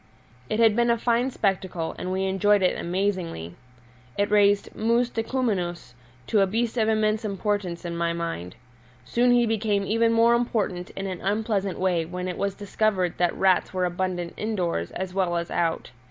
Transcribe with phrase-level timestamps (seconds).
[0.49, 3.53] It had been a fine spectacle, and we enjoyed it amazingly;
[4.17, 5.93] it raised Mus decumanus
[6.25, 8.55] to a beast of immense importance in my mind.
[9.05, 13.35] Soon he became even more important in an unpleasant way when it was discovered that
[13.37, 15.91] rats were abundant indoors as well as out.